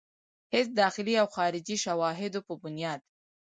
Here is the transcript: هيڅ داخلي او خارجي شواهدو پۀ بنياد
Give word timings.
هيڅ 0.53 0.67
داخلي 0.81 1.13
او 1.21 1.27
خارجي 1.35 1.75
شواهدو 1.83 2.39
پۀ 2.47 2.53
بنياد 2.61 3.01